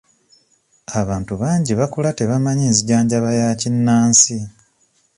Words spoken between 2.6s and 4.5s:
nzijanjaba ya kinnansi.